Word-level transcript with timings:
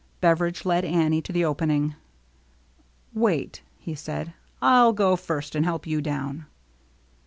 Bever 0.19 0.49
idge 0.51 0.65
led 0.65 0.83
Annie 0.83 1.21
to 1.21 1.31
the 1.31 1.45
opening. 1.45 1.93
"Wait," 3.13 3.61
he 3.77 3.93
said;" 3.93 4.33
I'll 4.79 4.93
go 4.93 5.15
first, 5.15 5.53
and 5.53 5.63
help 5.63 5.85
you 5.85 6.01
down." 6.01 6.47